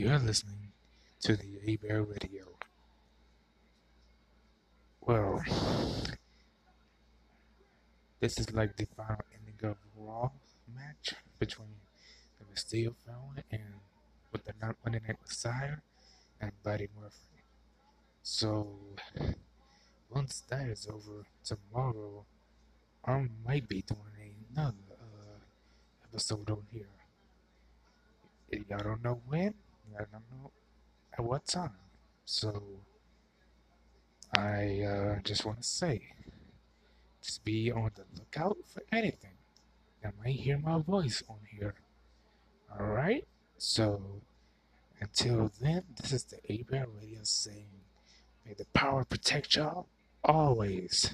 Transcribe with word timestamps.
You're 0.00 0.18
listening 0.18 0.72
to 1.20 1.36
the 1.36 1.60
A 1.66 1.76
Bear 1.76 2.02
Radio. 2.02 2.46
Well, 5.02 5.44
this 8.18 8.38
is 8.38 8.50
like 8.54 8.78
the 8.78 8.86
final 8.96 9.18
ending 9.34 9.60
of 9.62 9.76
Raw 9.94 10.30
match 10.74 11.12
between 11.38 11.68
the 12.38 12.46
Mysterio 12.46 12.94
family 13.04 13.42
and 13.52 13.74
with 14.32 14.46
the 14.46 14.54
not 14.62 14.76
Monday 14.82 15.02
Night 15.06 15.18
Messiah 15.20 15.76
and 16.40 16.52
Buddy 16.64 16.88
Murphy. 16.98 17.44
So 18.22 18.68
once 20.08 20.42
that 20.48 20.66
is 20.68 20.88
over 20.90 21.26
tomorrow, 21.44 22.24
I 23.04 23.28
might 23.46 23.68
be 23.68 23.82
doing 23.82 24.46
another 24.56 24.76
uh, 24.92 25.40
episode 26.08 26.48
on 26.48 26.62
here. 26.72 26.88
Y'all 28.66 28.78
don't 28.78 29.04
know 29.04 29.20
when, 29.28 29.52
y'all 29.90 30.06
don't 30.10 30.24
know 30.30 30.50
at 31.16 31.24
what 31.24 31.46
time. 31.46 31.72
So 32.24 32.62
I 34.34 34.82
uh, 34.82 35.20
just 35.22 35.44
want 35.44 35.62
to 35.62 35.68
say, 35.68 36.02
just 37.22 37.44
be 37.44 37.70
on 37.70 37.90
the 37.94 38.04
lookout 38.18 38.58
for 38.66 38.82
anything. 38.92 39.32
You 40.02 40.12
might 40.22 40.36
hear 40.36 40.58
my 40.58 40.80
voice 40.80 41.22
on 41.28 41.38
here. 41.50 41.74
Alright? 42.72 43.26
So, 43.58 44.22
until 45.00 45.50
then, 45.60 45.82
this 46.00 46.12
is 46.12 46.24
the 46.24 46.38
A 46.50 46.62
Bear 46.62 46.86
Radio 46.98 47.20
saying, 47.22 47.66
may 48.46 48.54
the 48.54 48.64
power 48.72 49.04
protect 49.04 49.56
y'all 49.56 49.86
always. 50.24 51.10